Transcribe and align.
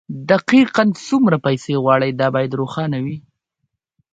دقيقاً 0.31 0.83
څومره 1.07 1.37
پيسې 1.45 1.73
غواړئ 1.83 2.11
دا 2.19 2.27
بايد 2.35 2.51
روښانه 2.61 2.97
وي. 3.05 3.17